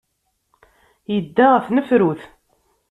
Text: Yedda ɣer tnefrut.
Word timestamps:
Yedda 1.13 1.45
ɣer 1.49 1.61
tnefrut. 1.67 2.21